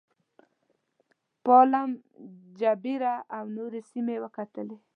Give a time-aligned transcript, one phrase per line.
[1.45, 1.89] پالم
[2.59, 4.77] جبیره او نورې سیمې وکتلې.